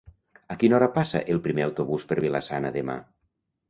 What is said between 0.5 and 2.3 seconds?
A quina hora passa el primer autobús per